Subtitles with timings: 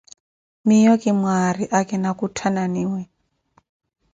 [0.65, 3.01] Miiyo ki mwaari, akina kutthananiwe.